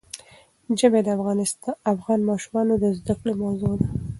[0.79, 1.09] ژمی د
[1.93, 3.87] افغان ماشومانو د زده کړې موضوع ده.